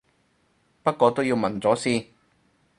[0.81, 2.07] 不過都要問咗先